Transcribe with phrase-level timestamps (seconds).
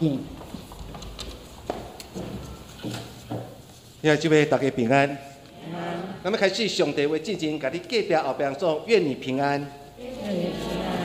[0.00, 0.18] 嗯。
[4.02, 5.08] 现在这位大家平安。
[5.08, 5.98] 平安。
[6.22, 9.58] 那么开始，上帝为进前，甲你隔壁后边说，愿你平安。
[9.98, 10.96] 愿你平安。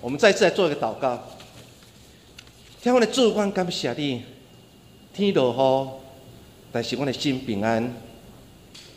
[0.00, 1.18] 我们再次来做一个祷告。
[2.82, 4.22] 天父的主，我感谢你，
[5.12, 5.88] 天落雨，
[6.70, 7.92] 但是我的心平安。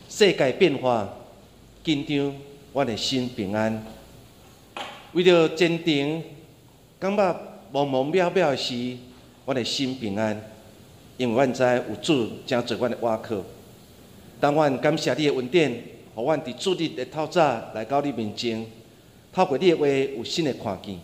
[0.07, 1.07] 世界变化
[1.84, 2.36] 紧张，
[2.73, 3.84] 我的心平安。
[5.14, 6.21] 为了坚定，
[7.00, 8.97] 感觉茫茫渺渺时，
[9.46, 10.41] 我的心平安。
[11.18, 13.43] 因为阮知有主正做阮的瓦靠。
[14.39, 15.83] 当阮感谢你的恩典，
[16.15, 17.41] 互阮伫主日的透早
[17.75, 18.65] 来到你面前，
[19.33, 20.97] 透过你的话有新的看见、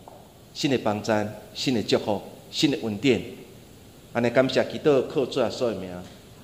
[0.54, 1.12] 新的帮助、
[1.54, 3.22] 新的祝福、新的恩典。
[4.14, 5.92] 安尼感谢祈祷靠主耶稣的名，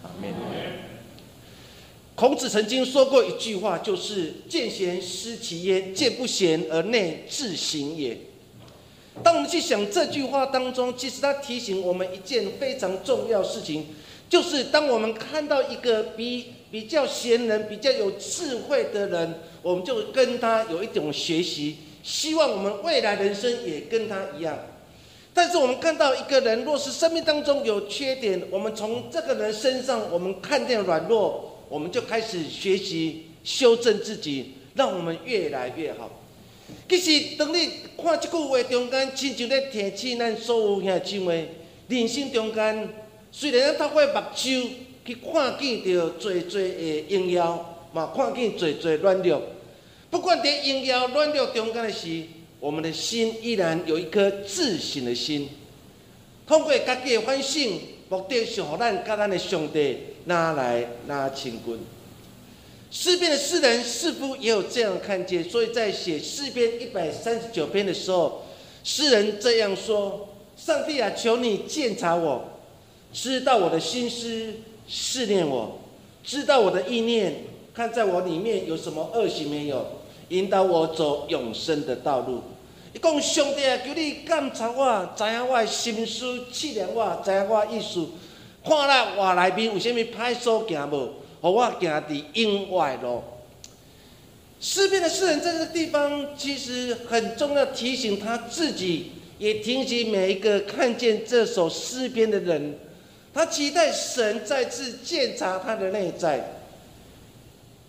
[0.03, 0.33] 阿门。
[2.15, 8.17] 孔子曾经说过一句话，就是“见贤思齐焉，见不贤而内自省也”。
[9.23, 13.87] 当我们去想这句话当中，其实它提醒我们一件非常重要事情，
[14.29, 24.57] 就是当我们看到一个比比较贤人、比较有智慧的人，我们就跟他有一种学习，希望我们未来人生也跟他一样。
[25.33, 36.09] 但是我们看到一个人，若是生命当中有缺点，我们从这个人身上我们看见软弱，我们就开始学习修正自己，让我们越来越好。
[36.87, 37.69] 其实，当你
[38.01, 41.49] 看这句话中间，亲像咧提醒咱所有兄弟妹，
[41.87, 42.89] 人生中间，
[43.31, 44.69] 虽然咱透过目睭
[45.05, 49.41] 去看见到侪侪的荣耀，嘛看见侪侪软弱。
[50.09, 52.23] 不管在荣耀软弱中间的时，
[52.59, 55.49] 我们的心依然有一颗自信的心。
[56.45, 61.79] 通过家己的反省，目的是互咱甲咱的上帝拿来拿亲近。
[62.91, 68.43] 诗篇的诗人似乎也有这样看见，所以在写诗篇一百三十九篇的时候，
[68.83, 72.43] 诗人这样说：“上帝啊，求你鉴察我，
[73.13, 74.55] 知道我的心思，
[74.89, 75.79] 试炼我，
[76.21, 79.87] 知道我的意念，看在我里面有什么恶行没有，
[80.27, 82.41] 引导我走永生的道路。”
[82.93, 88.05] 一讲上帝啊，求你鉴察我，知影我的心思，试量我，知影我意思，
[88.65, 91.20] 看咱话内面有啥物歹所行无？
[91.41, 93.23] 和我行伫阴外路。
[94.59, 102.77] 诗篇的诗人在这个地方，其实很重要，提醒他自己，也提醒每一个看见这首诗篇的人。
[103.33, 106.57] 他期待神再次检查他的内在。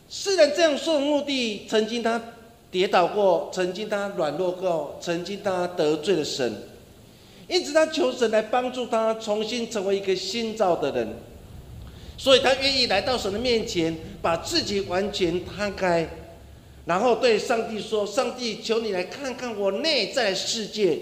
[0.09, 2.23] 诗人这样说的目的，曾经他
[2.71, 6.55] 跌倒过，曾经他软弱过，曾经他得罪了神，
[7.49, 11.09] 因此他求神来帮助他重新成为一个新造的人。
[12.17, 16.09] 所以他愿意来到神的面前，把自己完全摊开，
[16.87, 20.99] 然后对上帝说：“上帝，求你来看看我内在世界，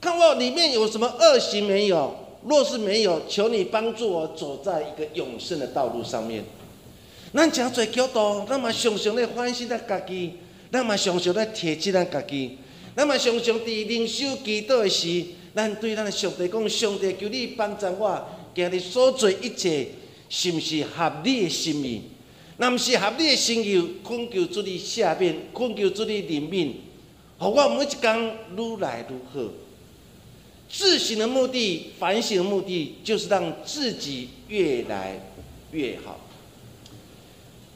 [0.00, 2.14] 看我里面有什么恶行没有？
[2.44, 6.44] 若是没有，求你帮助我走在一个永生的道路上面。”
[7.34, 10.34] 咱诚侪基督徒，咱嘛常常咧反省咱家己，
[10.72, 12.56] 咱嘛常常咧提醒咱家己，
[12.96, 15.24] 咱嘛常常伫灵修祈祷的时，
[15.54, 19.86] 咱对咱的上帝讲：“上帝，求你帮助我，今日所做一切。”
[20.28, 22.02] 是毋是合理的心意？
[22.56, 26.72] 若毋是合理的心意，恳求主你下面，恳求主你怜悯，
[27.38, 29.48] 互我每一工愈来愈好。
[30.68, 35.20] 自省的目的，反省的目的，就是让自己越来
[35.70, 36.18] 越好。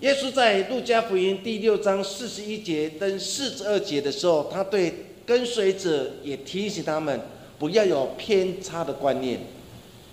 [0.01, 4.93] 耶稣在路加福音第六章四十一节跟四十二节的时候，他对
[5.25, 7.21] 跟随者也提醒他们，
[7.61, 9.39] 不要有偏差的观念。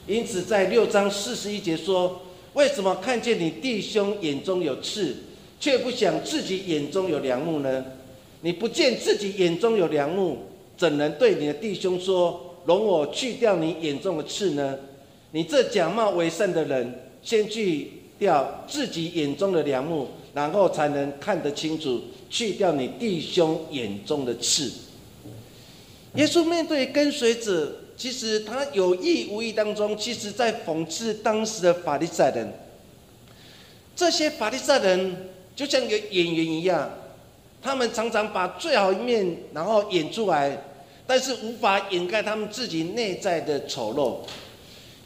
[0.08, 2.22] 因此，在六章四十一节说。
[2.54, 5.16] 为什么看见你弟兄眼中有刺，
[5.60, 7.86] 却不想自己眼中有良木呢？
[8.42, 10.40] 你不见自己眼中有良木，
[10.76, 14.76] 怎能对你的弟兄说：“容我去掉你眼中的刺呢？”
[15.34, 24.72] 你这假冒为善的人，先去掉自己眼中的良木，然后才能看得清楚，去掉你弟兄眼中的刺。
[26.16, 27.82] 耶稣面对跟随者。
[27.98, 32.54] 其实他有意无意当中，其实在讽刺当时的法利赛人。
[33.96, 36.92] 这些法利赛人就像一个演员一样，
[37.60, 40.56] 他们常常把最好一面然后演出来，
[41.08, 44.18] 但是无法掩盖他们自己内在的丑陋。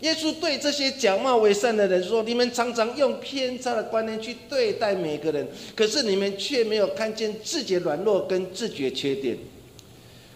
[0.02, 9.38] 耶稣对这些假冒为善的人说：“你们常常用偏差的观念去对待每个人，可是你们却没有看见自己的软弱跟自己缺点。”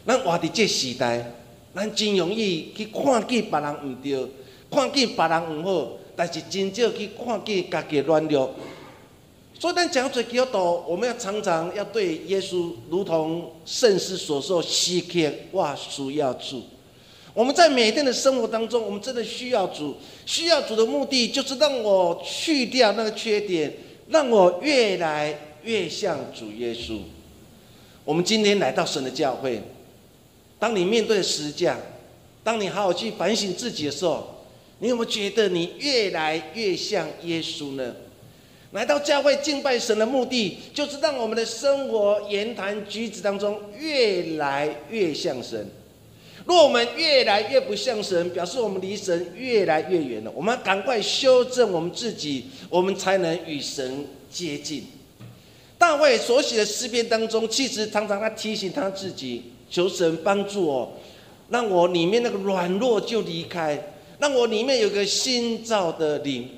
[0.06, 1.31] 那活伫这时代。
[1.75, 4.25] 咱真容易去看见别人毋对，
[4.72, 8.56] 看见别人毋好，但是真少去看见家己软弱。
[9.60, 16.63] 所以咱讲做基督徒，我们要常常要对耶稣，如同圣师所说：“时刻我需要主。”
[17.33, 19.95] 我们在每天的生活当中，我们真的需要主，
[20.25, 23.74] 需要主的目的就是让我去掉那个缺点，
[24.07, 27.00] 让我越来越像主耶稣。
[28.06, 29.62] 我们今天来到神的教会，
[30.66, 31.78] 当你面对十字架，
[32.44, 34.44] 当你好好去反省自己的时候，
[34.80, 37.96] 你有没有觉得你越来越像耶稣呢？
[38.72, 45.70] 来到教会敬拜神的目的，就是让我们的生活、言谈举止当中越来越像神。
[46.48, 50.32] 若我们越来越不像神，表示我们离神越来越远了。
[50.34, 54.88] 我们要赶快修正我们自己，我们才能与神接近。
[55.78, 60.94] 大卫所写的诗篇当中，其实常常他提醒他自己，求神帮助我，
[61.50, 66.50] 让我里面那个软弱就离开，让我里面有个新造的灵，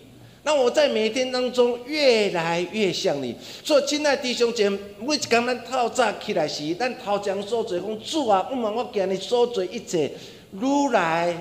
[0.44, 3.36] 让我在每天当中越来越像你。
[3.63, 10.12] 所以，亲爱弟兄姐妹，每一天咱透早起来时，咱头前所做讲主啊，我问我今日所做一切，
[10.54, 11.31] 愈来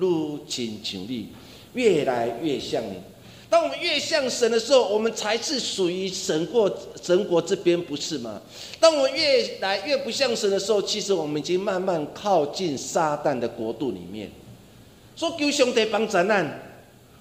[0.00, 1.28] 愈亲像你，
[1.74, 2.94] 越来越像你。
[3.48, 6.68] 当我们越像神的时候，我们才是属于神过
[7.00, 8.42] 神国这边，不是吗？
[8.80, 14.28] 当我们越来越不像神的时候，其实我们已经慢慢靠近撒旦的国度里面。
[15.14, 16.60] 所以求上帝帮助咱，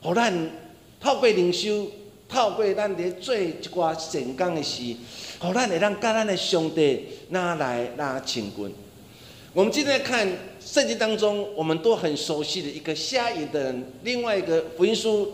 [0.02, 0.52] 好咱
[1.00, 1.88] 透过灵修，
[2.28, 4.96] 透过咱咧做一寡成功的事，
[5.38, 8.74] 好咱会让甲咱的上帝拿来拉亲近。
[9.54, 10.28] 我们今天看
[10.60, 15.32] 圣经当中，我们都很熟悉的一个瞎眼的人，另外一个福音书。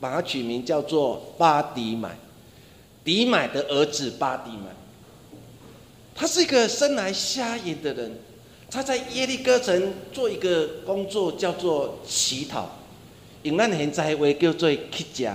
[0.00, 2.16] 把他取名叫做巴迪买，
[3.04, 4.74] 迪买的儿子巴迪买。
[6.14, 8.18] 他是一个生来瞎眼的人，
[8.70, 12.68] 他在耶利哥城做一个工作，叫做乞讨，
[13.42, 15.30] 用咱现在话叫做乞食。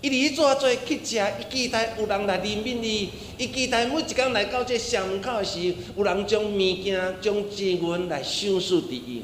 [0.00, 3.08] 伊伫做做乞食，伊期待有人来怜悯伊，
[3.38, 9.22] 伊期待每一工来到这巷门口时，有人将物件、将钱银来赏赐伫伊。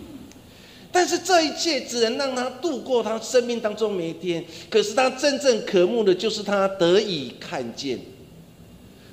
[0.91, 4.45] 但是这一切只能让他度过他生命当中每一天。
[4.71, 7.99] 可是他真正渴慕的，就是他得以看见。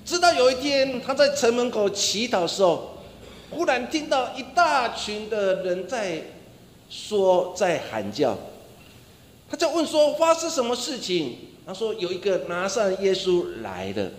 [0.06, 3.00] 直到有一天，他在城门口祈祷的时候，
[3.50, 6.22] 忽然听到一大群的人在
[6.90, 8.38] 说，在喊叫。
[9.50, 11.38] 他就问说：“发生什么事情？”
[11.68, 14.12] 他说：“有一个拿上耶稣来了。”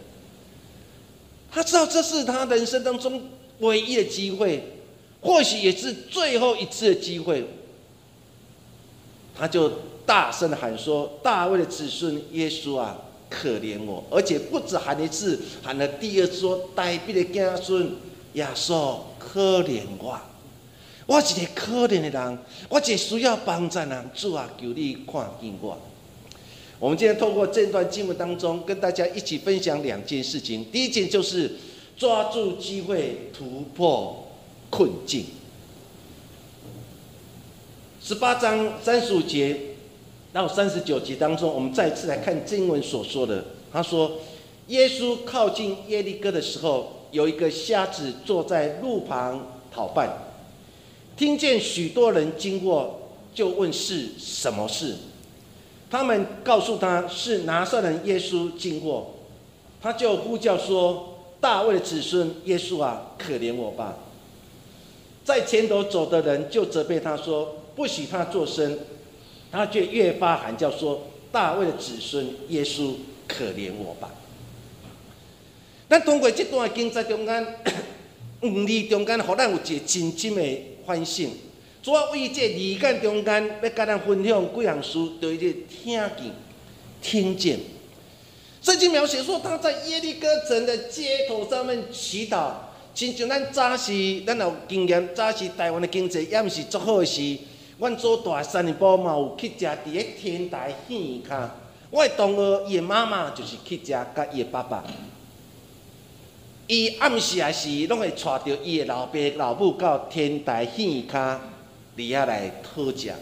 [1.50, 3.23] 他知道这是他人生当中
[3.61, 4.75] 唯一的机会。
[5.21, 7.45] 或许也是最后一次的机会，
[9.35, 9.71] 他就
[10.05, 12.97] 大声的喊说：“大卫的子孙耶稣啊，
[13.29, 17.91] 可怜我！”而且不止喊一次，喊了第二次说：“大卫的子孙
[18.35, 20.21] 耶稣，可怜我！
[21.07, 22.39] 我是一个可怜的人，
[22.69, 25.77] 我只需要帮助人，主啊，求你看见我。”
[26.79, 30.65] 我们今天透过这段经文当中，跟大家一起分享两件事情。
[30.71, 31.53] 第一件就是
[31.97, 34.25] 抓住机会突破。
[34.76, 35.25] 困境。
[38.02, 39.58] 十八章三十五节
[40.34, 43.43] 到三十九节当中，我们再次来看经文所说的。
[43.73, 44.19] 他说
[44.69, 50.11] ：“耶稣靠近耶利哥的时候，有一个瞎子坐在路旁讨饭，
[51.17, 53.00] 听见许多人经过，
[53.34, 54.96] 就问是什么事。
[55.90, 59.14] 他们告诉他是拿撒人耶稣经过，
[59.81, 63.97] 他就呼叫说：大卫的子孙耶稣啊，可怜我吧！”
[65.26, 68.78] 在前头走的人就责备他说：“不许他作声。”
[69.50, 72.95] 他却越发喊叫说：“大卫的子孙耶稣，
[73.26, 74.14] 可怜我吧！”
[75.90, 77.45] 咱通过这段经在中间，
[78.42, 81.30] 五字中间，互咱有一个真正的反省。
[81.83, 86.33] 主要为这二干中间，要跟咱分享几样事，就一个听见、
[87.02, 87.59] 听见。
[88.62, 92.52] 圣经描写说，他在耶利哥城的街头上面祈祷。
[92.97, 97.37] 亲像咱早时，咱有经验，早时台湾的经济也毋是足好时，
[97.79, 101.47] 阮做大三年埔嘛有去食伫咧天台县骹。
[101.91, 104.83] 我的同学伊的妈妈就是去食，甲伊的爸爸。
[106.69, 111.37] 伊暗时也是拢会带着伊的老爸老母到天台县骹
[111.95, 113.12] 伫遐来讨食。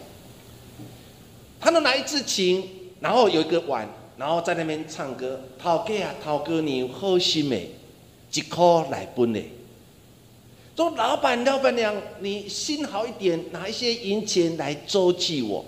[1.59, 2.63] 他们拿一支琴，
[3.01, 5.41] 然后有一个碗，然后在那边唱歌。
[5.61, 7.57] 头家啊，头家娘好心的，
[8.31, 9.41] 一箍来分的。
[10.75, 15.63] 说老板、老板娘，你心好一点，拿一些银钱来周济我。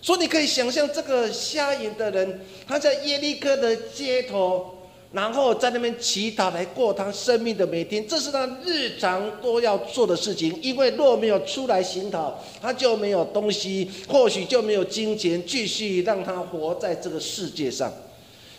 [0.00, 4.72] 说你可以想象这个瞎眼的人，他在耶利哥的街头，
[5.10, 10.56] 然后在那边乞讨来过他生命的每天，这是他日常都要做的事情。
[10.62, 17.92] 因为若没有出来行讨，他就没有东西，或许就没有金钱继续让他活在这个世界上。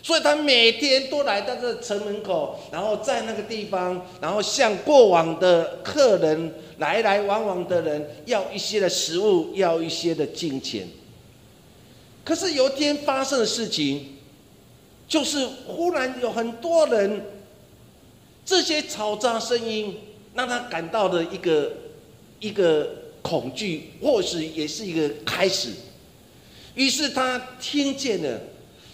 [0.08, 10.88] 所以他每天都来到这城门口，然后在那个地方，然后向过往的客人来来往往的人要一些的食物，要一些的金钱。
[12.24, 14.16] 可是有一天发生的事情，
[15.06, 17.26] 就是忽然有很多人，
[18.46, 19.94] 这些嘈杂声音
[20.34, 21.70] 让他感到的一个
[22.40, 22.88] 一个
[23.20, 25.68] 恐惧，或许也是一个开始。
[26.76, 28.40] 于是他听见了。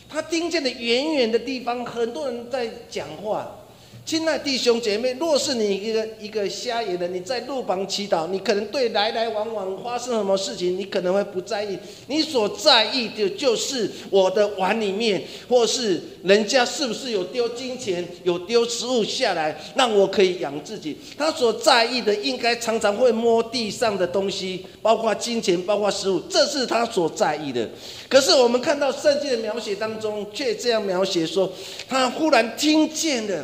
[0.09, 3.64] 他听见的远远的地方，很多人在讲话。
[4.05, 11.79] 亲爱弟兄姐妹，若是你一个一个瞎眼的，你在路旁祈祷，你可能对来来往往发生什么事情，你可能会不在意。
[12.09, 20.95] 你所在意的就是我的碗里面，或是人家是不是有丢金钱、有丢食物下来，让我可以养自己。
[21.17, 27.67] 他所在意的，应该常常会摸地上的东西，包括金钱，包括食物，这是他所在意的。
[28.11, 31.51] 可是我们看到圣经的描写当中，却这样描写说，
[31.89, 33.43] 他忽然听见了。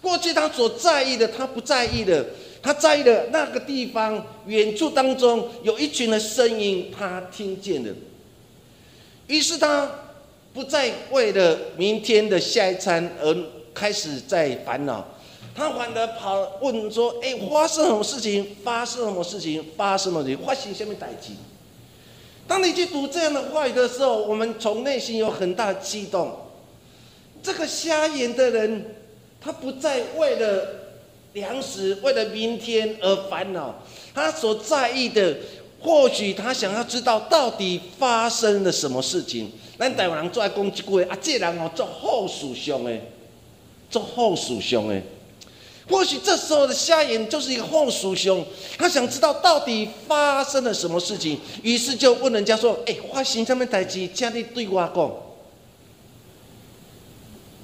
[0.00, 2.24] 过去他所在意的，他不在意的；
[2.62, 7.92] 他在意的那个地方，远处当中有一群的声音，他听见了。
[9.26, 9.90] 于是他
[10.54, 13.36] 不再为了明天的下一餐而
[13.74, 15.06] 开始在烦恼，
[15.54, 18.56] 他反而跑问说：“哎，发生什么事情？
[18.64, 19.62] 发生什么事情？
[19.76, 20.38] 发生什么事情？
[20.46, 21.32] 发生什么代志？”
[22.48, 26.36] 当你去读这样的话语的时候，我们从内心有很大的激动。
[27.42, 28.96] 这个瞎眼的人。
[29.40, 30.66] 他不再为了
[31.32, 33.82] 粮食、为了明天而烦恼，
[34.14, 35.36] 他所在意的，
[35.80, 39.50] 或许他想要知道到底发生了什么事情。
[39.78, 42.98] 咱台湾人最爱讲一句啊，这人哦做好事上的，
[43.88, 45.00] 做好事上的。
[45.88, 48.44] 或许这时候的瞎眼就是一个好事兄，
[48.76, 54.06] 他想知道到底发生了什么事情，于是就问人家说：“哎，发生什么代志？
[54.08, 55.10] 请你对我讲。”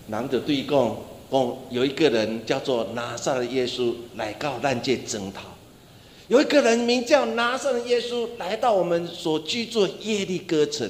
[0.08, 0.96] 男的对讲。
[1.28, 5.42] 哦，有一个人叫做拿撒的耶稣来告烂界征讨，
[6.28, 10.88] 有一个人名叫拿撒的耶稣来到我们所居住耶利哥城。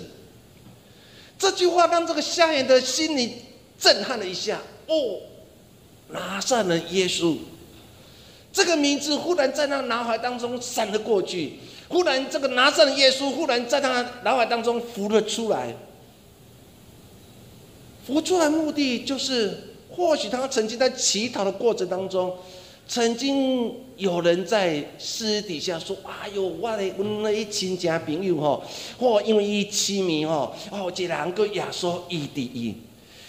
[1.39, 3.37] 这句话让这个瞎眼的心里
[3.79, 4.61] 震撼了一下。
[4.89, 5.21] 哦，
[6.11, 7.37] 拿撒的耶稣
[8.53, 11.55] 这个名字忽然在他脑海当中闪了过去，
[11.89, 15.75] 忽然这个拿撒的耶稣忽然在他脑海当中浮了出来，
[18.07, 19.73] 浮出来目的就是。
[19.97, 22.37] 或许他曾经在乞讨的过程当中，
[22.87, 28.63] 曾经有人在私底下说：“哎呦，我的我那一亲家朋友吼，
[28.99, 32.75] 或因为一痴迷吼，哦，这两个亚说一第一。”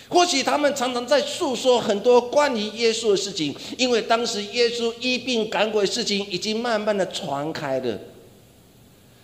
[0.10, 7.98] 或许他们常常在诉说很多关于耶稣的事情，因为当时耶稣医病赶鬼的事情已经慢慢的传开了，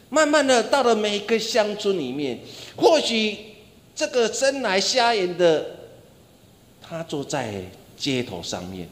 [0.09, 2.39] 慢慢的到了每个乡村里面。
[2.77, 3.37] 或许
[3.93, 5.72] 这个生来瞎眼的。
[6.93, 7.55] 他坐在
[7.97, 8.87] 街头上面，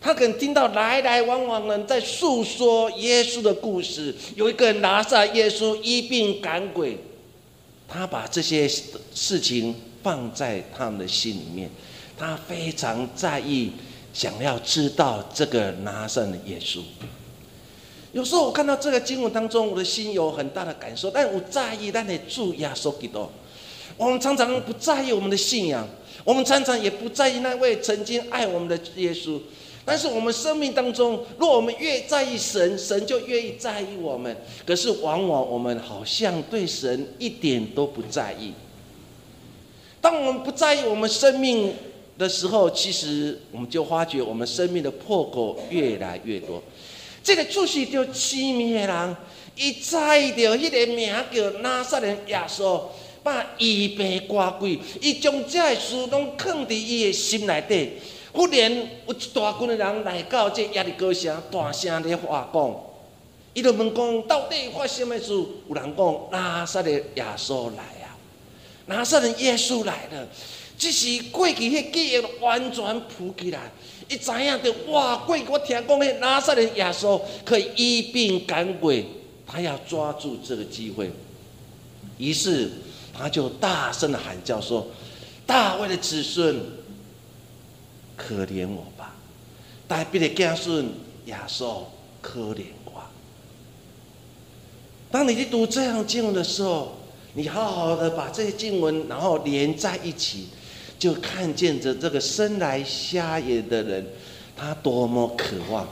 [0.00, 4.14] 他可能听到来来往往人在诉说耶稣的故事。
[4.34, 6.96] 有一个人拿下耶稣一病赶鬼，
[7.86, 11.68] 他把这些事情放在他们的心里面，
[12.16, 13.72] 他非常在意，
[14.14, 16.80] 想要知道这个拿上的耶稣。
[18.12, 23.30] 有时候我看到这个经文当中，我的心有很大的感受，但我在意，但得注意啊，说几多。
[23.98, 25.86] 我们常常不在意我们的信仰。
[26.24, 29.38] 我们常常也不在意那位曾经爱我们的耶稣，
[29.84, 34.34] 但是我们生命当中，若我们越在意神，神就越在意我们。
[34.66, 38.54] 可是往往我们好像对神一点都不在意。
[40.00, 41.74] 当我们不在意我们生命
[42.16, 46.62] 的时候，其实我们就发觉我们生命的破口越来越多。
[47.22, 49.16] 这个就是叫痴迷的人，
[49.56, 52.80] 一在意着迄个名叫拿撒勒耶稣。
[53.24, 57.92] 把医病挂鬼，伊将这个事拢藏伫伊的心内底。
[58.30, 58.70] 忽然
[59.06, 62.76] 有一大群的人来到这亚利哥城，大声咧话讲，
[63.54, 65.32] 伊就问讲，到底发生咩事？
[65.32, 68.12] 有人讲，拿撒勒耶稣来啊，
[68.86, 70.28] 拿撒勒耶稣来了。
[70.76, 73.72] 只是过去迄记忆完全浮起来，
[74.08, 79.06] 伊知影着哇，过去我听讲迄拿撒勒耶稣可以医病赶鬼，
[79.46, 81.10] 他要抓住这个机会，
[82.18, 82.70] 于是。
[83.16, 84.86] 他就大声的喊叫说
[85.46, 86.60] ：“大卫的子孙，
[88.16, 89.14] 可怜我吧！
[89.86, 90.86] 大卫的家孙
[91.26, 91.84] 亚瑟，
[92.20, 93.02] 可怜我。”
[95.12, 96.96] 当你去读这样经文的时候，
[97.34, 100.48] 你好好的把这些经文然后连在一起，
[100.98, 104.04] 就看见着这个生来瞎眼的人，
[104.56, 105.86] 他多么渴望。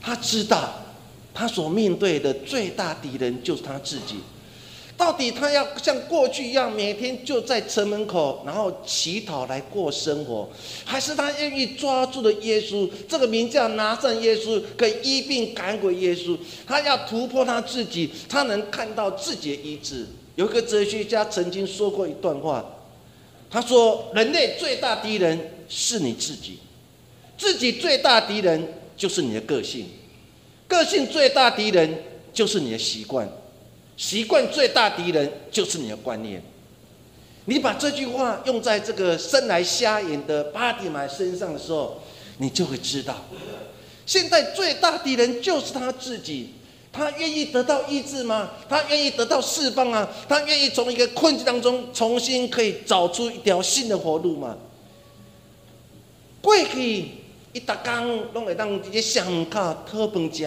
[0.00, 0.72] 他知道，
[1.34, 4.16] 他所面对的最大敌人就是他自己。
[4.96, 10.48] 到底他要像过去一样，每天就在城门口，然后乞讨来过生活，
[10.84, 16.38] 还是他愿意抓住了耶稣这个名叫拿上耶稣，可以医病赶鬼耶稣？
[16.66, 20.06] 他要突破他自己，他能看到自己的医治。
[20.36, 22.64] 有一个哲学家曾经说过一段话，
[23.50, 26.58] 他说：“人类最大敌人是你自己，
[27.36, 29.86] 自己最大敌人就是你的个性，
[30.68, 33.28] 个性最大敌人就是你的习惯。”
[33.96, 36.42] 习惯最大敌人就是你的观念。
[37.44, 42.00] 你把这句话用在这个生来瞎眼的巴蒂买身上的时候，
[42.38, 43.16] 你就会知道，
[44.06, 46.54] 现在最大敌人就是他自己。
[46.94, 48.50] 他愿意得到医治吗？
[48.68, 50.06] 他愿意得到释放啊？
[50.28, 54.58] 他愿意从一个困境当中重新可以找出一条新的活路吗？
[56.42, 57.06] 过去
[57.54, 60.44] 一打工拢会当直接上门口讨饭吃，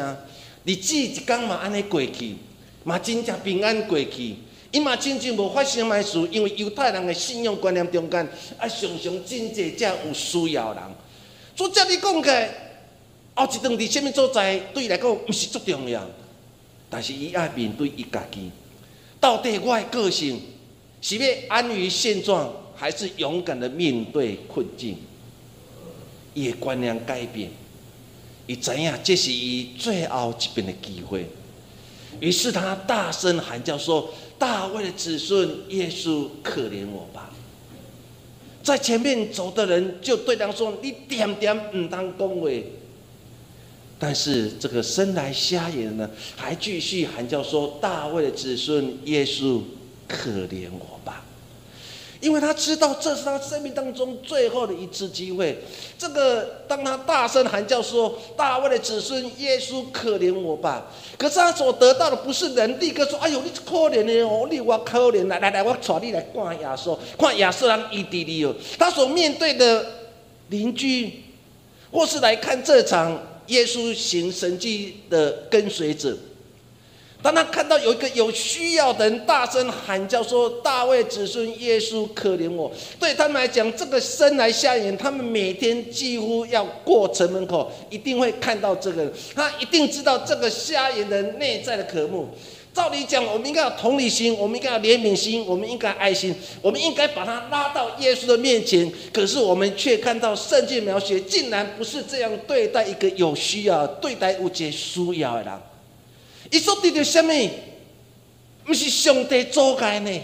[0.66, 2.36] 日子一工嘛安尼过去。
[2.86, 4.36] 嘛，真正平安过去，
[4.72, 8.24] 伊嘛真正无发生歹事，因为犹太人的信仰观念中间，
[8.60, 10.84] 啊，常常真济才有需要人。
[11.56, 12.30] 所以这你讲起，
[13.34, 16.08] 后一顿伫什么所在，对伊来讲毋是足重要，
[16.88, 18.52] 但是伊爱面对伊家己，
[19.20, 20.40] 到底我的个性
[21.02, 24.98] 是要安于现状，还是勇敢的面对困境？
[26.36, 27.50] 伊的观念改变，
[28.46, 31.26] 伊知影这是伊最后一遍的机会。
[32.20, 37.32] 于是他大声喊叫说：“大卫的子孙耶稣，可怜我吧！”
[38.64, 42.72] 在前面走的人就对他说：“你点点唔当恭维。”
[43.98, 49.62] 但是这个生来瞎眼的呢，还继续喊叫说：“大卫的子孙耶稣，
[50.08, 50.95] 可怜我！”
[52.26, 55.62] 因为他知道这是他生命当中最后的一次机会。
[55.96, 60.88] 这个当他大声喊叫说：“大卫的子孙耶稣，可怜我吧！”
[61.20, 69.86] 可是他所得到的不是人立刻说：“哎呦，你可怜的哦，你我可怜，来来来，我带你来看亚瑟，看亚瑟人伊弟弟哦。”他所面对的
[70.50, 71.26] 邻居，
[71.92, 76.18] 或是来看这场耶稣行神迹的跟随者。
[77.22, 89.12] 当他看到有一个有需要的人大声喊叫说：“大卫子孙耶稣，可怜我！”对他们来讲，这个生来瞎眼，他们每天几乎要过城门口，一定会看到这个。
[89.34, 92.30] 他一定知道这个瞎眼人内在的渴慕。
[92.72, 98.92] 照理讲，我们应该有同理心，我们应该有怜悯心，我们应该爱心，我们应该把他拉到耶稣的面前。
[99.12, 105.54] 可是我们却看到圣经描写，竟然不是这样对待一个有需要、对待有些需要的人。
[106.56, 107.34] 伊所得到什么？
[108.70, 110.22] 毋是上帝阻碍呢？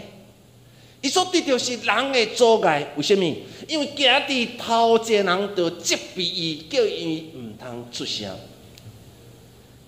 [1.01, 2.87] 伊所得到是人的阻碍。
[2.95, 3.25] 为什么？
[3.67, 8.33] 因为行伫头前人就责备伊，叫伊毋通出声。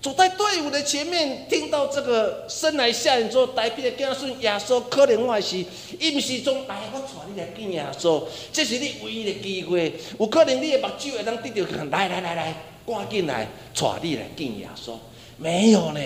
[0.01, 5.63] 走在队伍的前面，听到这个生来下人说：“代表的子孙耶稣可能我是，
[5.97, 9.93] 伊毋是从来我带你来见耶稣，这是你唯一的机会。
[10.19, 12.53] 有可能你的目睭会当得到，来来来来，
[12.85, 14.91] 赶紧来带你来见耶稣。
[15.37, 16.01] 没有呢。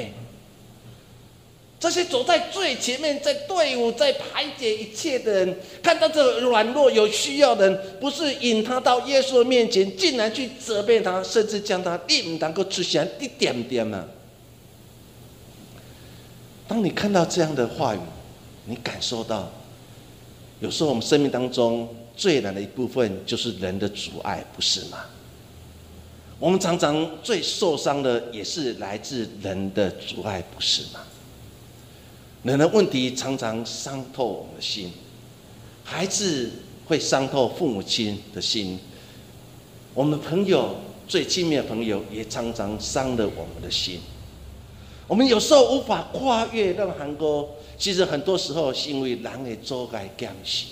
[1.79, 14.07] 这些走在最前面，在队伍在排解一切的人，看到这个软弱有需要的人，不是引他到耶稣面前，竟然去责备他，甚至将他你唔能够出现一点点啊！
[16.67, 17.99] 当你看到这样的话语，
[18.65, 19.51] 你感受到，
[20.59, 25.05] 有时候我们生命当中最难的一部分，就是人的阻碍，不是吗？
[26.39, 31.01] 我们常常最受伤的，也是来自人的阻碍，不是吗？
[32.43, 34.91] 人的问题常常伤透我们的心，
[35.84, 36.50] 孩子
[36.86, 38.80] 会伤透父母亲的心，
[39.93, 40.76] 我们朋友
[41.08, 44.00] 最亲密的朋友也常常伤了我们的心。
[45.08, 50.65] 我们有时候无法跨越那个鸿沟，其实很多时候是因为人的阻碍减少。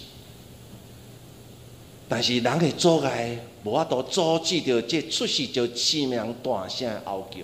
[2.07, 7.39] 但是人的阻碍无法度阻止着这出世就凄凉大声嗷叫。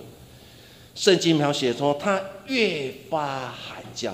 [0.94, 4.14] 圣经描写说，他越发喊叫，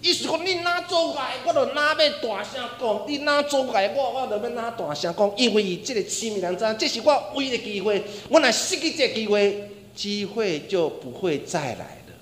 [0.00, 5.32] 意思讲你哪阻碍，我就哪要大声讲；你哪阻碍我，我就要哪大声讲。
[5.36, 8.02] 因为这个凄凉知，这是我唯一的机会。
[8.28, 12.14] 我若失去这机会，机会就不会再来了。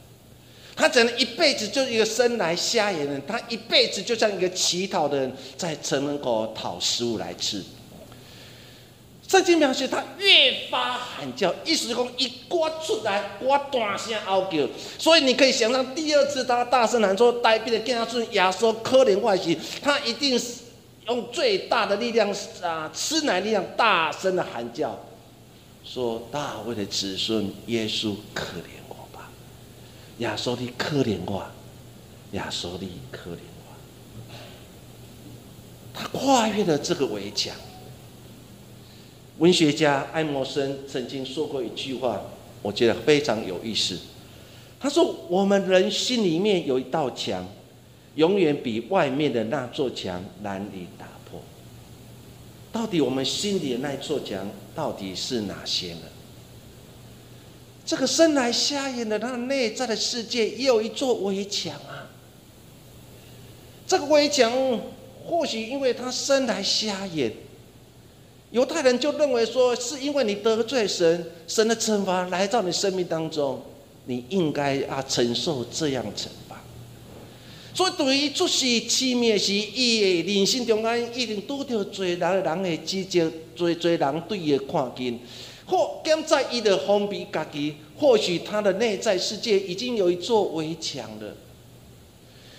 [0.76, 7.62] 他只能一辈子就是一个生来瞎眼的人，他一辈子就像一个乞讨的人，在城门口讨食物来吃。
[9.30, 14.68] 圣经描写他越发喊叫，意思是讲一刮出来，刮大声嗷叫。
[14.98, 20.54] 所以你可以想象，第二次他大声喊说：“代表的跟他是亚说可怜外息。”他一定是
[21.06, 22.28] 用最大的力量
[22.60, 24.98] 啊，吃奶力量，大声的喊叫，
[25.84, 29.30] 说：“大卫的子孙耶稣，可怜我吧！
[30.18, 31.46] 亚说你可怜我，
[32.32, 34.34] 亚索利可怜我。
[35.94, 37.54] 他跨越了这个围墙。
[39.40, 42.20] 文学家爱默生曾经说过一句话，
[42.60, 43.98] 我觉得非常有意思。
[44.78, 47.48] 他说：“我们人心里面有一道墙，
[48.16, 51.40] 永远比外面的那座墙难以打破。
[52.70, 56.02] 到底我们心里的那座墙到底是哪些呢？
[57.86, 62.12] 这个生来瞎眼的他内在的世界也有一座围墙啊。
[63.86, 64.52] 这个围墙
[65.24, 67.32] 或许因为他生来瞎眼，
[68.50, 73.62] 犹太人就认为说是因为你得罪神，神的惩罚来到你生命当中。”
[74.06, 76.60] 你应该啊承受这样惩罚，
[77.72, 85.16] 所以对于出世痴迷时，伊的人生中间一定拄着最人人的指责，最最人对伊的看见，
[85.66, 91.36] 或兼在伊的封闭家己，或许他的内在世界已经有一座围墙了。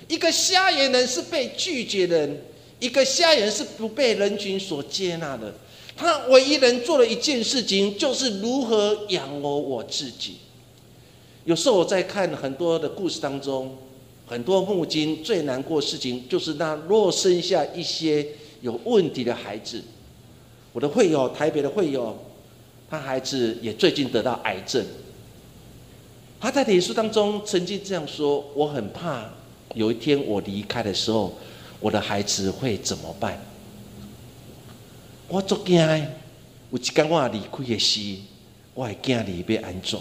[0.08, 2.42] 一个瞎眼人是被拒绝的人，
[2.80, 5.54] 一个瞎眼是不被人群所接纳的。
[6.02, 10.38] 他唯一能做的一件事情，就是如何养活我自己。
[11.46, 13.78] 有时候我在看很多的故事当中，
[14.26, 18.26] 很多母亲最难过的事情就是那若生下一些
[18.62, 19.84] 有问题的孩子。
[20.74, 22.18] 我的会友，台北的会友，
[22.90, 24.84] 他孩子也最近得到癌症。
[26.40, 29.30] 他在脸书当中曾经这样说：“我很怕
[29.76, 31.32] 有一天我离开的时候，
[31.80, 33.40] 我的孩子会怎么办？
[35.32, 35.78] 我足惊，
[36.72, 38.18] 有一天我离开的时，
[38.74, 39.98] 我会惊你要安怎？”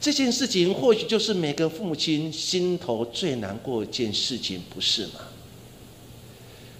[0.00, 5.12] 这件事情或许就是每个父母亲心头最难过一件事情，不是吗？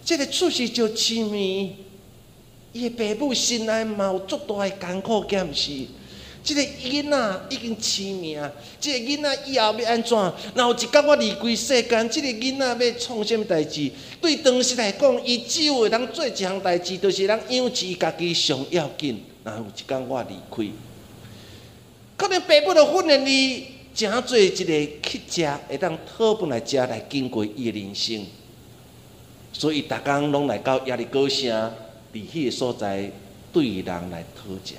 [0.04, 1.76] 这个出息就痴迷，
[2.72, 5.48] 伊爸母心内嘛有足大的艰苦艰
[6.44, 6.54] 即。
[6.54, 8.52] 这个囡仔已经痴迷啊！
[8.78, 10.32] 这个囡仔以后要安怎？
[10.54, 13.90] 然后一天我离开世间，这个囡仔要创什么代志？
[14.20, 19.24] 对当时来讲，伊只有会当做一项代志，就是让养起家己上要紧。
[19.42, 20.70] 然后有一天我离开。
[22.16, 24.64] 可能爸母的训练伊诚做一个
[25.02, 28.24] 乞食，会当讨饭来食来经过伊的人生，
[29.52, 31.72] 所以逐工拢来到压力高声，
[32.12, 33.10] 伫迄个所在
[33.50, 34.74] 对人来讨食。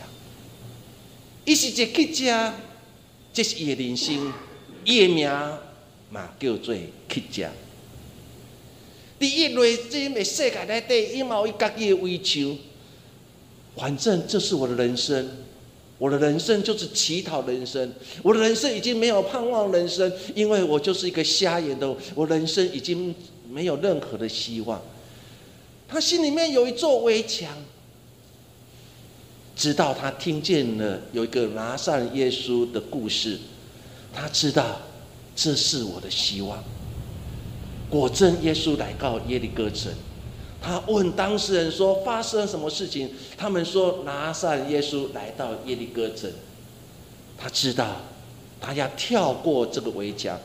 [1.45, 2.51] 伊是一个乞丐，
[3.31, 4.33] 这是伊的人生，
[4.83, 5.29] 伊的名
[6.09, 6.75] 嘛叫做
[7.07, 7.47] 乞食。
[9.19, 12.57] 伫伊内心的世界内底，伊嘛有伊家己的追求，
[13.75, 15.29] 反正这是我的人生。
[15.97, 17.89] 我的人生就是乞讨人生，
[18.21, 23.15] 我的人生已经没有盼望人生，因为我就是一个瞎眼的，我人生已经
[23.49, 24.81] 没有任何的希望。
[25.87, 27.49] 他心里面有一座围墙，
[29.55, 33.39] 直到他听见了有一个拿上耶稣的故事，
[34.13, 34.81] 他知道
[35.35, 36.63] 这是我的希望。
[37.89, 39.91] 果真，耶稣来到耶利哥城。
[40.61, 46.29] 他问当事人说：“发生了什么事情？”他们说：“拿撒耶稣来到耶利哥城。”
[47.37, 47.97] 他知道，
[48.59, 50.39] 他要跳过这个围墙，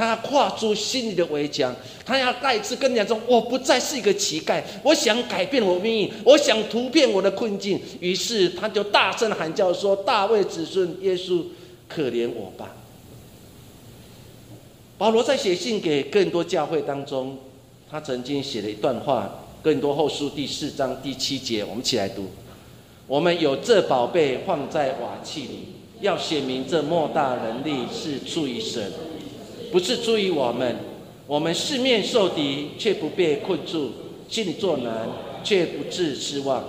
[0.00, 11.42] 他要跨出心里的围墙，他要再次跟人家说：“我不再是一个乞丐，我想改变我命运，我想突变我的困境。”于是他就大声喊叫说：“大卫子孙耶稣，
[11.86, 12.74] 可怜我吧！”
[14.96, 17.36] 保罗在写信给更多教会当中，
[17.90, 19.44] 他曾经写了一段话。
[19.62, 22.30] 更多后书第四章第七节，我们一起来读。
[23.06, 25.58] 我们有这宝贝放在瓦器里，
[26.00, 28.90] 要显明这莫大能力是出于神，
[29.70, 30.76] 不是出于我们。
[31.26, 33.90] 我们四面受敌，却不被困住；
[34.28, 35.08] 心里作难，
[35.44, 36.60] 却不致失望；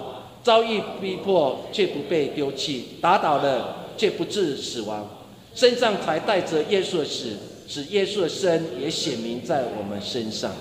[0.43, 5.09] 遭遇逼迫，却不被丢弃；打倒了，却不致死亡。
[5.55, 7.37] 身上才带着耶稣的死，
[7.67, 10.51] 使耶稣的生也显明在我们身上。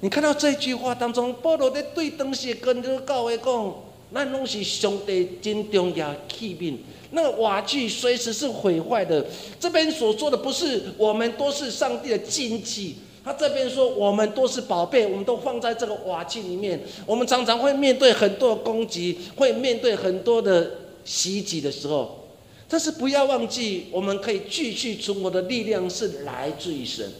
[0.00, 3.74] 你看到这句话当中，保罗在对东西跟这个教会讲
[4.10, 6.76] ：“那拢是上帝真重要器皿，
[7.10, 9.26] 那个瓦器随时是毁坏的。”
[9.58, 16.80] 这边所说的不是我们都是上帝的金器，他这边说我们都是宝贝，我们都放在这个瓦器里面。
[17.06, 20.70] 我们常常会面对很多的攻击，会面对很多的
[21.04, 22.28] 袭击的时候，
[22.68, 27.10] 但是不要忘记，我们可以继续存活的力量是来自于神。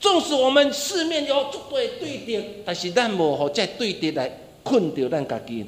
[0.00, 5.64] 纵使我们四面有足多对敌，但是咱无互这对敌来困住咱家己。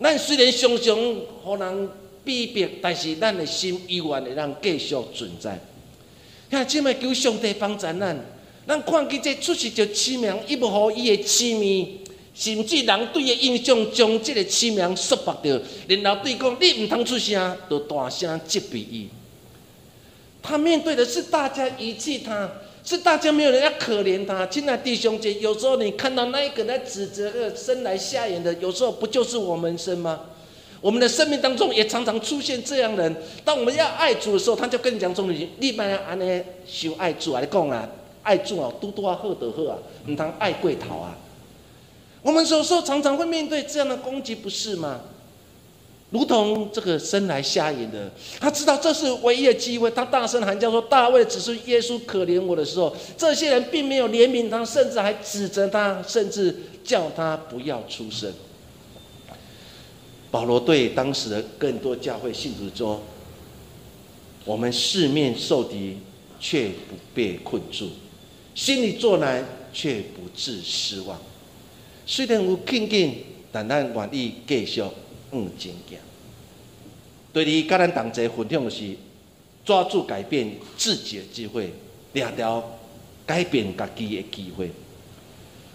[0.00, 0.96] 咱虽然常常
[1.42, 1.88] 互人
[2.24, 5.58] 逼迫，但是咱的心依然会让继续存在。
[6.50, 7.98] 看，即卖求上帝帮助咱，
[8.66, 12.00] 咱看见这出事就痴名，伊无互伊的痴迷，
[12.34, 19.08] 甚至人对伊印象将这个痴名束缚着，然后对讲你毋通出声，就大声责备伊。
[20.42, 22.50] 他面对的是大家遗弃他，
[22.84, 24.46] 是大家没有人要可怜他。
[24.46, 30.20] 亲爱弟兄姐，有时候你看到那一个在指责个生来下眼的，有时候不就是我们生吗？
[30.80, 33.16] 我们的生命当中也常常出现这样的人。
[33.44, 37.40] 当我们要爱主的时候，他就跟你讲：“说你立马要安尼修爱主啊！
[37.40, 37.88] 你讲啊，
[38.24, 41.16] 爱主啊，多多啊，好得好啊，你当爱贵桃啊。”
[42.20, 45.02] 我们有时候常常会面对这样的攻击，不是吗？
[46.12, 58.30] 如同这个生来瞎眼的，他知道这是唯一的机会，他大声喊叫说：“大卫，只是耶稣可怜我的时候，这些人并没有怜悯他，甚至还指责他，甚至叫他不要出声。”
[60.30, 63.02] 保罗对当时的更多教会信徒说
[64.44, 65.96] ：“我们四面受敌，
[66.38, 67.86] 却不被困住；
[68.54, 71.18] 心里作难，却不致失望。
[72.04, 73.16] 虽然有困境，
[73.50, 74.82] 但咱愿意继续
[75.32, 75.98] 往前行。”
[77.32, 78.96] 对你跟咱同齐分享的是，
[79.64, 81.72] 抓住改变自己的机会，
[82.12, 82.78] 抓条
[83.26, 84.70] 改变家己的机会。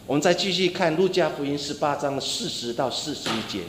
[0.06, 3.64] 我们再继续看路加福音十八章四十到四十一节。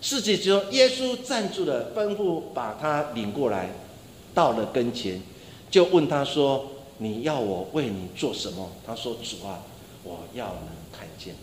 [0.00, 3.70] 世界之中，耶稣站住了，吩咐把他领过来，
[4.34, 5.20] 到了跟前，
[5.70, 9.62] 就问他说：“你要我为你做什么？”他说：“主啊，
[10.02, 11.34] 我要能看见。”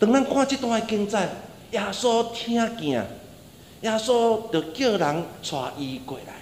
[0.00, 1.28] 等咱看这段经载，
[1.72, 3.06] 耶稣听见，
[3.82, 6.34] 耶稣就叫人带伊过来。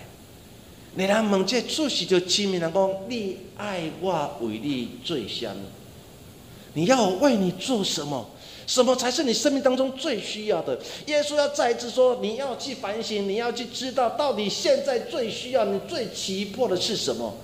[0.96, 5.54] 你人问这出事就亲民人讲：“你爱我为你最香，
[6.74, 8.30] 你要我为你做什么？”
[8.66, 10.78] 什么才是你生命当中最需要的？
[11.04, 17.34] 耶稣要再一次说：你要去反省，你要去知道，到底现在最需要、你最急迫的是什么？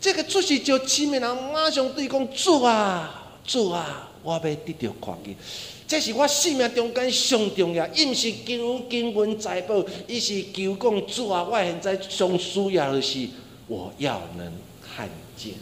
[0.00, 5.36] 这个出去就七面人马上对讲：主啊，主啊，我要得到看见。
[5.86, 13.28] 这是我生命中间上重要，伊毋是求经文财宝，伊是求讲主啊，我现在上需要的是，
[13.68, 14.52] 我要能
[14.82, 15.52] 看见，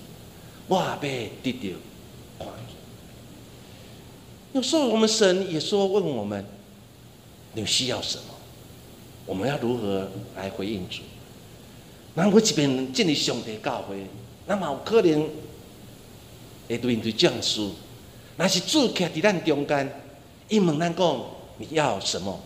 [0.68, 1.68] 我要得到
[2.38, 2.76] 看见。
[4.52, 6.44] 有时候我们神也说问我们，
[7.54, 8.24] 你需要什么？
[9.26, 11.00] 我们要如何来回应主？
[12.14, 14.06] 那我这边建立上帝教会，
[14.46, 15.28] 那么有可能
[16.76, 17.70] 会对对这样说，
[18.36, 20.02] 那是主徛在咱中间，
[20.48, 21.20] 一问咱讲
[21.58, 22.38] 你要什么？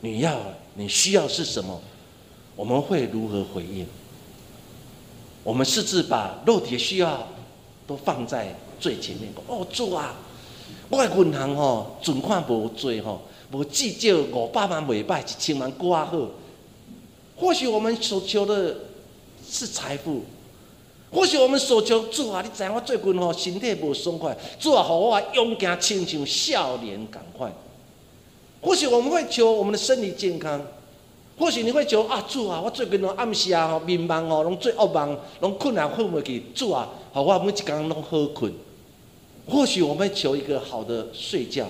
[0.00, 0.38] 你要
[0.74, 1.80] 你需要是什么？
[2.56, 3.86] 我们会如何回应？
[5.44, 7.26] 我们甚至把肉体的需要
[7.86, 10.14] 都放在最前面，讲哦主啊！
[10.88, 16.28] 我的银行吼存款无多吼，无至少五百万袂歹，一千万过好。
[17.36, 18.76] 或许我们所求的
[19.48, 20.24] 是财富，
[21.12, 27.52] 或许我们所求主啊，你知影我最近吼身体无爽快，主啊，互我勇敢亲像少年赶快。
[28.62, 30.64] 或许我们会求我们的身体健康，
[31.38, 38.52] 或许你会求啊，主啊，我最近吼暗时啊吼眠梦吼拢做噩梦，拢困难困袂去，主啊，互我每一工拢好困。
[39.46, 41.66] 或许我们会求一个好的睡觉，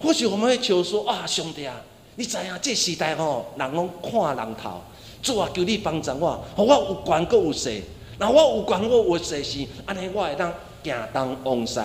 [0.00, 1.82] 或许我们会求说啊，兄弟啊，
[2.14, 4.80] 你知影这时代吼，人拢看人头，
[5.26, 7.82] 主啊，求你帮助我，我有权阁有势，
[8.20, 11.80] 那我有权我有势时，安尼我会当行东往西。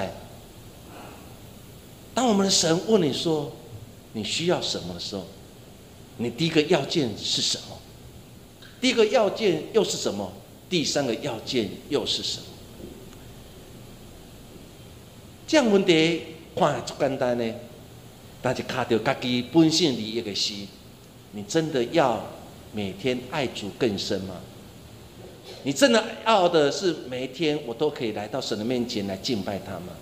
[2.14, 3.52] 当我们的神问你说
[4.14, 5.26] 你需要什么的时候，
[6.18, 7.78] 你第一个要件是什么？
[8.80, 10.32] 第一个要件又是什么？
[10.70, 12.46] 第三个要件又是什么？
[15.48, 16.22] 这样问题
[16.56, 17.54] 看足简单呢，
[18.40, 20.54] 但是卡到家己本性利益的是，
[21.32, 22.24] 你真的要
[22.74, 24.36] 每天爱主更深吗？
[25.64, 29.94] 你真的要的是每一天我都可以来到神的面前来敬拜他吗？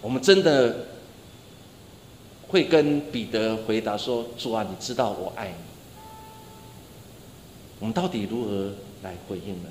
[0.00, 0.86] 我们真的
[2.48, 5.54] 会跟彼得回答说：“主啊，你知道我爱你。”
[7.80, 8.72] 我们到底如何
[9.02, 9.68] 来回应呢？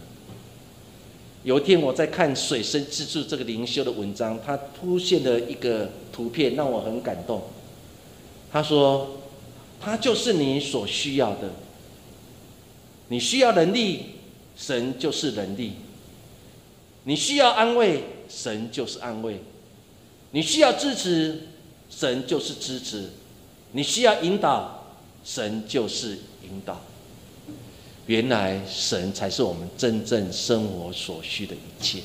[1.43, 7.41] 有一天我在看水深之助这个灵修的文章，它出现了一个图片，让我很感动。
[8.51, 9.17] 他说
[9.85, 11.51] ：“他就是你所需要的。
[13.09, 14.15] 你需要能力，
[14.57, 15.73] 神就是能力；
[17.03, 19.35] 你需要安慰，神就是安慰；
[20.31, 21.49] 你需要支持，
[21.87, 23.11] 神就是支持；
[23.73, 24.87] 你需要引导，
[25.23, 26.81] 神就是引导。”
[28.07, 31.99] 原来神才是我们真正生活所需的一切。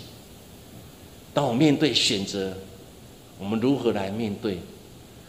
[1.33, 2.53] 当我面对选择，
[3.39, 4.59] 我们如何来面对？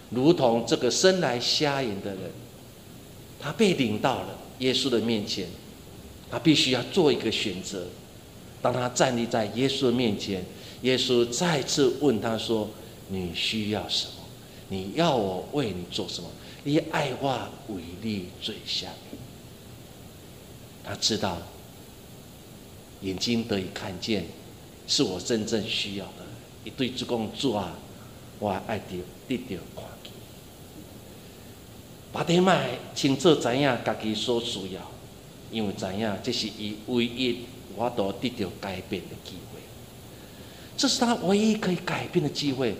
[0.09, 2.19] 如同这个生来瞎眼的人，
[3.41, 5.47] 他被领到了耶稣的面前，
[6.29, 7.87] 他必须要做一个选择。
[8.61, 10.45] 当他站立在耶稣的面前，
[10.83, 12.69] 耶稣再次问他说
[13.09, 14.13] ：“你需要什么？
[14.69, 16.29] 你要我为你做什么？
[16.63, 19.19] 以爱我为例最下面。”
[20.85, 21.39] 他知道
[23.01, 24.25] 眼睛得以看见，
[24.87, 26.25] 是我真正需要的。
[26.63, 27.75] 一对主讲主啊，
[28.37, 29.85] 我爱得得到看。
[32.11, 34.81] 巴底麦清楚知影家己所需要，
[35.49, 37.45] 因为知影这是伊唯一
[37.75, 39.59] 我都得到改变的机会。
[40.75, 42.75] 这是他唯一可以改变的机会。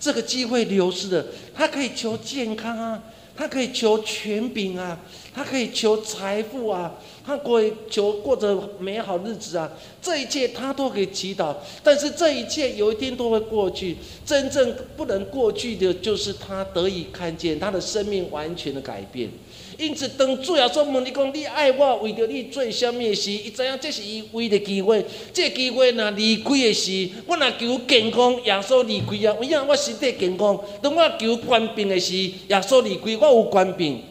[0.00, 3.00] 这个机会流失了，他可以求健康啊，
[3.36, 4.98] 他可以求权柄啊，
[5.34, 6.92] 他可以求财富啊，
[7.24, 11.54] 他可以求过着美好日子啊，这一切他都可以祈祷。
[11.82, 19.30] 但是这一切有一天都会过去，真正不能过去的就是他得以看见他的生命完全的改变。
[19.78, 23.30] 因此，当主要说问你讲，你爱我为着你做什么事？
[23.30, 25.04] 伊知影这是伊唯一的机会。
[25.32, 29.36] 这机会若离开的时，我若求健康，耶稣离开啊！
[29.40, 30.58] 因为我身体健康。
[30.80, 34.02] 当我求官兵的时，耶稣离开，我有官兵。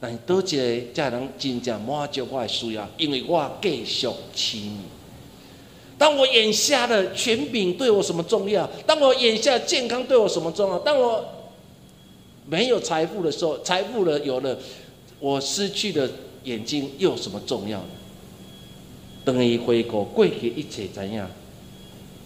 [0.00, 4.78] 但是倒一个才能真正满足我的需要，因为我继续痴迷。
[5.96, 8.68] 当我眼下的权柄对我什么重要？
[8.86, 10.78] 当我眼下健康对我什么重要？
[10.80, 11.24] 当我
[12.46, 14.58] 没有财富的时候，财富了有了。
[15.24, 16.10] 我失去的
[16.42, 17.88] 眼睛又有什么重要呢？
[19.24, 21.30] 等于回顾过去一切怎样？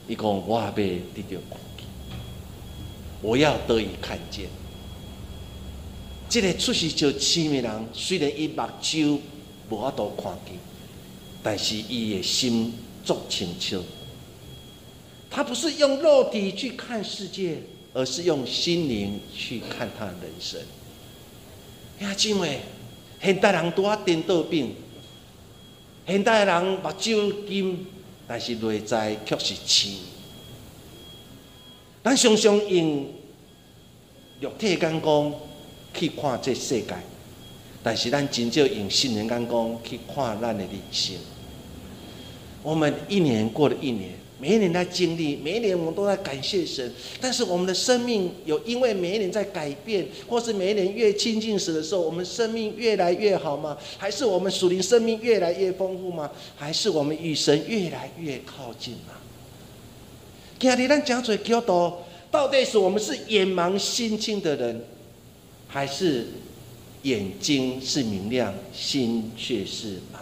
[0.08, 1.86] 伊讲我也被得到看见，
[3.22, 4.48] 我要得以看见。
[6.28, 9.20] 这个出世就痴迷人，虽然伊目睭
[9.70, 10.56] 无法度看见，
[11.40, 13.80] 但是伊的心足清澈。
[15.30, 17.58] 他不是用肉体去看世界，
[17.94, 20.60] 而是用心灵去看他的人生。
[22.00, 22.62] 呀，姐妹。
[23.20, 24.74] 现代人拄啊颠倒病，
[26.06, 27.86] 现代人目睭金，
[28.26, 29.98] 但是内在却是青。
[32.02, 33.06] 咱常常用
[34.40, 35.34] 肉体眼光
[35.92, 36.94] 去看这世界，
[37.82, 41.16] 但是咱真正用心灵眼光去看咱的人生。
[42.62, 44.12] 我们一年过了一年。
[44.40, 46.92] 每一年在经历，每一年我们都在感谢神。
[47.20, 53.76] 但是我们的生命有因为每一年在改变，或是每一年越亲近时的时候，我们生命越来越好吗？
[53.96, 56.30] 还是我们属灵生命越来越丰富吗？
[56.56, 59.14] 还是我们与神越来越靠近吗？
[60.60, 61.92] 今日咱讲做基督徒，
[62.30, 64.84] 到底是我们是眼盲心清的人，
[65.66, 66.26] 还是
[67.02, 70.17] 眼睛是明亮，心却是盲？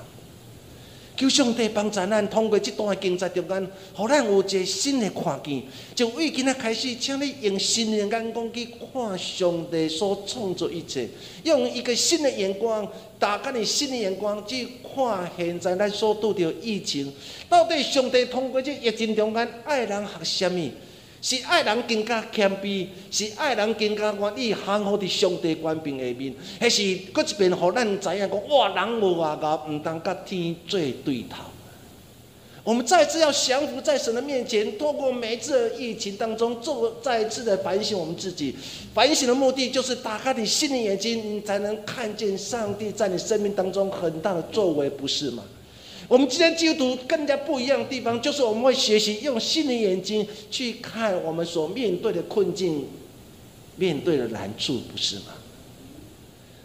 [1.16, 5.62] 求上帝帮助咱，通过这段的经济中间，互咱有一个新的看见。
[5.94, 11.09] 从为今仔开始，请你用新的眼光去看上帝所创造一切，
[11.44, 12.87] 用一个新的眼光，
[13.18, 17.11] 打开你新的眼光去看现在咱所拄着疫情，
[17.48, 20.70] 到底上帝通过这疫情中间爱人学什么？
[21.22, 31.42] 是爱人更加谦卑，是爱人更加愿意降服伫上帝官兵下面，还是搁一遍互咱知影讲哇，人无外高，毋当甲天做对头。
[32.62, 38.57] 我们再次要降服在神的面前，透过每一次疫情当中，做再一次的反省我们自己。
[38.92, 45.44] 反省的目的就是打开你心灵眼睛，你才能看见上帝在你生命当中很大的作为，不是吗？
[46.09, 52.87] 我们今天基督徒更加不一样的地方，就是我们会学习用心灵眼睛去看我们所面对的困境、
[53.75, 55.35] 面对的难处，不是吗？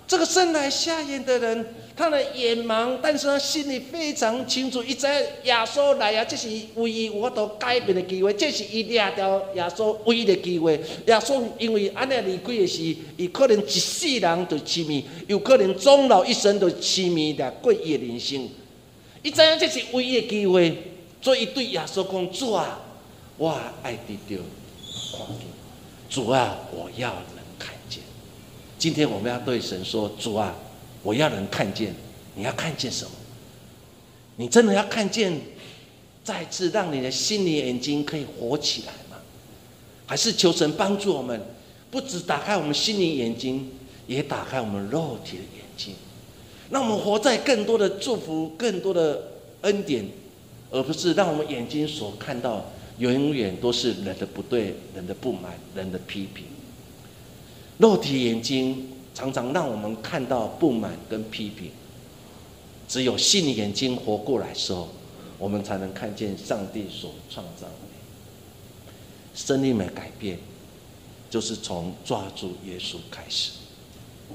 [0.08, 10.74] 这个生来瞎眼的人，他的眼盲，但是他心里非常清楚，一在耶稣来啊，这是唯一我都改变的机会，这是伊掠掉耶稣唯一的机会。
[11.08, 18.48] 耶稣因为安尼离开的是，伊可能一世人就痴迷，有可能终老一生都痴迷的过伊的人生。
[19.24, 20.76] 伊知影这是唯一的机会，
[21.22, 22.80] 所以对耶稣讲：“主啊，
[23.38, 23.50] 我
[23.84, 24.44] 爱得到
[25.16, 25.48] 看见。
[26.10, 28.02] 主啊，我要能看见。”
[28.80, 30.56] 今天我们要对神说：“主啊，
[31.04, 31.94] 我要能看见。
[32.34, 33.12] 你要看见什么？
[34.38, 35.40] 你真的要看见，
[36.24, 39.22] 再次让你的心灵眼睛可以活起来吗？
[40.08, 41.40] 还是求神帮助我们，
[41.92, 43.70] 不止打开我们心灵眼睛，
[44.08, 45.94] 也打开我们肉体的眼睛？”
[46.72, 50.06] 让我们活在更多的祝福、更多的恩典，
[50.72, 52.66] 而不是让我们眼睛所看到
[52.98, 56.46] 永远都是人的不对、人的不满、人的批评。
[57.78, 61.72] 肉体眼睛常常让我们看到不满跟批评，
[62.88, 64.88] 只有心眼睛活过来时候，
[65.38, 67.74] 我们才能看见上帝所创造的。
[69.36, 70.40] 生命的改变，
[71.30, 73.52] 就是从抓住耶稣开始，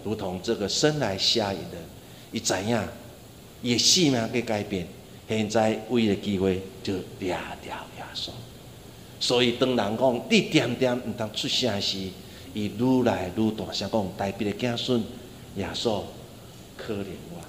[0.05, 1.79] 如同这个生来瞎眼的。
[2.33, 2.81] 伊知影，
[3.63, 4.87] 伊的性命给改变，
[5.29, 8.31] 现在唯一的机会就掠掉耶稣。
[9.19, 11.99] 所以当人讲你点点毋通出声时，
[12.53, 15.03] 伊愈来愈大声讲，代表的子孙
[15.57, 16.03] 耶稣
[16.77, 17.41] 可怜我，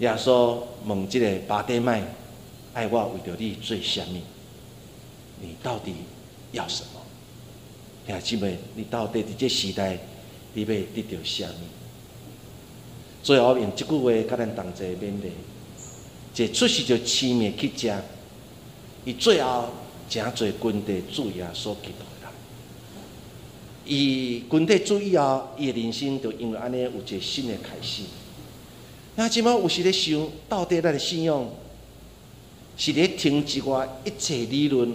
[0.00, 2.02] 耶稣问即个巴底麦，
[2.74, 4.16] 爱我为着你做啥物？
[5.40, 5.94] 你到底
[6.52, 7.00] 要什么？
[8.06, 9.98] 兄姊妹，你到底伫这时代，
[10.54, 11.81] 你要得到啥物？
[13.22, 15.32] 最后用即句话甲咱同齐勉励：，
[16.36, 17.94] 一出世就痴迷去食，
[19.04, 19.66] 伊最后
[20.08, 22.30] 诚侪军队主耶稣基督的人。
[23.84, 28.02] 伊军队主以后，伊的人生就因为安尼有一个新的开始。
[29.14, 31.48] 那即摆有时咧想，到底咱的信仰
[32.76, 34.92] 是咧听一寡一切理论，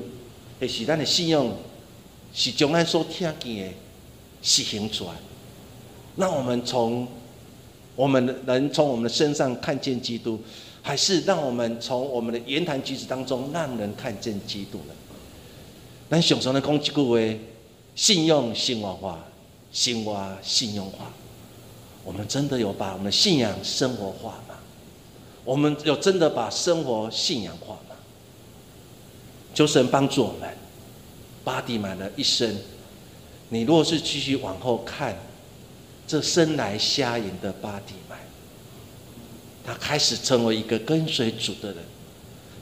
[0.60, 1.50] 还是咱的信仰
[2.34, 3.74] 是将咱所听见的
[4.42, 5.12] 实行出来？
[6.16, 7.08] 那我们从
[7.98, 10.40] 我们能从我们的身上看见基督，
[10.84, 14.94] 还是让我们从我们的言谈举止当中让人看见基督呢？
[16.10, 17.40] 咱常常的讲一句话：
[17.96, 19.26] 信用生活化，
[19.74, 21.12] 生活信用化。
[22.06, 24.56] 我们真的有把我们的信仰生活化吗？
[25.44, 27.96] 我们有真的把生活信仰化吗？
[29.56, 30.48] 求神帮助我们。
[31.44, 32.56] 巴蒂买的一生，
[33.50, 35.18] 你若是继续往后看，
[36.08, 38.16] 这生来瞎眼的巴蒂买，
[39.66, 41.84] 他开始成为一个跟随主的人，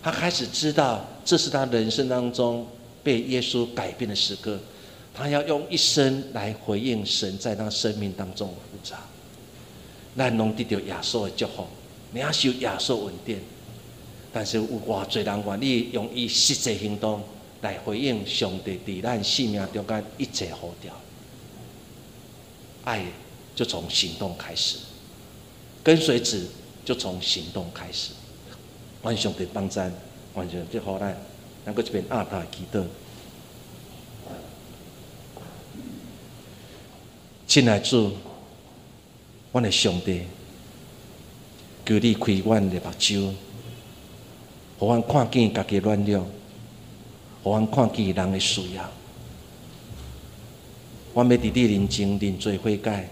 [0.01, 2.67] 他开始知道这是他人生当中
[3.03, 4.59] 被耶稣改变的时刻，
[5.13, 8.99] 他要用一生来回应神在他生命当中的复杂。
[10.17, 11.67] 咱拢得到耶稣的祝福，
[12.11, 13.39] 你要受耶稣稳定。
[14.33, 17.21] 但是有偌侪人愿意用伊实际行动
[17.61, 20.91] 来回应上帝伫咱生命中间一切好掉。
[22.83, 23.05] 爱
[23.56, 24.78] 就从行动开始，
[25.84, 26.47] 跟随子
[26.84, 28.12] 就从行动开始。
[29.03, 29.91] 愿上帝帮咱，
[30.36, 31.16] 愿上帝好咱，
[31.64, 32.84] 能够这边阿大祈祷。
[37.47, 38.12] 亲爱主。
[39.53, 40.24] 阮的上帝，
[41.86, 43.34] 求你开阮的目睭，
[44.78, 46.28] 互阮看见家己软弱，
[47.41, 48.91] 互阮看见人的需要。
[51.14, 53.10] 阮要伫你认真认罪悔改，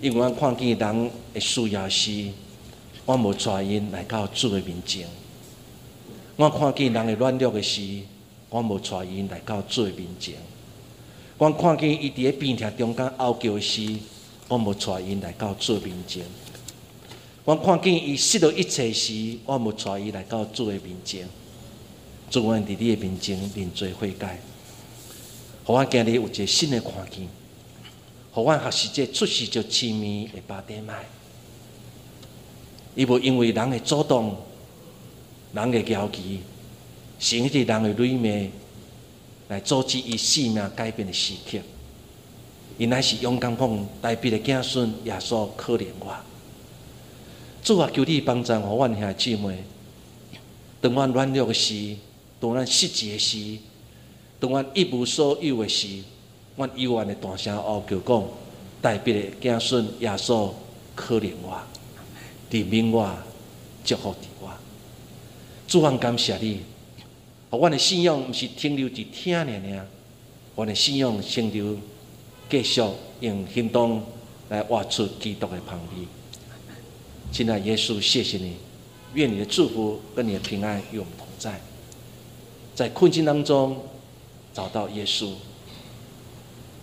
[0.00, 2.26] 因为阮看见人的需要时，
[3.06, 5.06] 阮无带因来到主的面前；
[6.36, 7.82] 阮看见人的软弱的时，
[8.50, 10.34] 阮无带因来到主的面前；
[11.38, 13.98] 阮看见伊伫咧病痛中间哀叫时，
[14.48, 16.24] 我无带因来到主面前，
[17.44, 21.28] 我看见伊失落一切时，我无带伊来到主的面前。
[22.30, 24.40] 主，阮伫你的面前认罪悔改，
[25.64, 27.28] 互我今日有一个新的看见，
[28.32, 31.04] 互阮学习这出世就痴迷的八点麦。
[32.94, 34.36] 伊无因为人的主动、
[35.52, 36.40] 人的交期，
[37.18, 38.50] 甚至人的愚昧，
[39.48, 41.58] 来阻止伊生命改变的时刻。
[42.78, 46.14] 伊乃是勇敢讲，代表的子孙耶稣可怜我。
[47.62, 49.64] 主啊，求你帮助我，阮兄姊妹。
[50.80, 51.96] 当阮软弱时，
[52.40, 53.58] 当阮失志时，
[54.38, 56.02] 当阮一无所有的时，
[56.56, 58.24] 阮幽怨的大声呼叫讲，
[58.82, 60.50] 代表的子孙耶稣
[60.94, 61.60] 可怜我，
[62.50, 63.10] 怜悯我，
[63.84, 64.50] 祝福我。
[65.66, 66.60] 主啊，感谢你，
[67.50, 69.86] 阮的信仰毋是停留伫听尔尔，
[70.56, 71.76] 阮的信仰停留。
[72.50, 72.82] 继续
[73.20, 74.02] 用行动
[74.48, 76.04] 来挖出基督的旁边。
[77.30, 78.56] 亲爱耶稣，谢谢你，
[79.14, 81.60] 愿你的祝福跟你的平安与我们同在。
[82.74, 83.78] 在困境当中
[84.52, 85.32] 找到耶稣，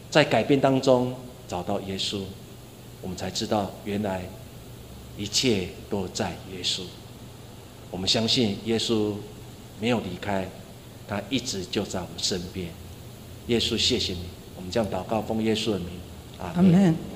[0.09, 1.13] 在改变当中
[1.47, 2.21] 找到耶稣，
[3.01, 4.23] 我们才知道原来
[5.17, 6.81] 一切都在耶稣。
[7.91, 9.13] 我们相信耶稣
[9.79, 10.49] 没有离开，
[11.07, 12.67] 他一直就在我们身边。
[13.47, 14.21] 耶稣，谢谢你。
[14.55, 15.89] 我们将祷告奉耶稣的名，
[16.39, 16.97] 阿门。